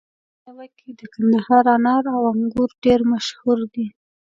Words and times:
په 0.43 0.49
لنده 0.53 0.59
ميوه 0.59 0.67
کي 0.77 0.89
د 0.99 1.01
کندهار 1.13 1.65
انار 1.75 2.03
او 2.15 2.21
انګور 2.33 2.69
ډير 2.83 3.01
مشهور 3.11 3.57
دي 3.73 3.87